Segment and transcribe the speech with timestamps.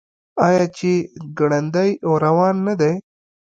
[0.47, 0.91] آیا چې
[1.37, 1.89] ګړندی
[2.25, 2.93] روان نه دی؟